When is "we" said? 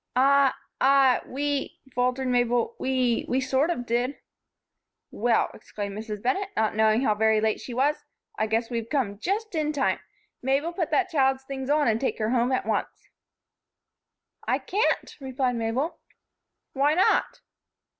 1.27-1.77, 2.79-3.23, 3.29-3.39